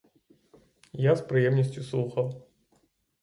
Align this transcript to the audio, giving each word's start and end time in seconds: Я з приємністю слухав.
Я 0.93 1.15
з 1.15 1.21
приємністю 1.21 1.83
слухав. 1.83 2.47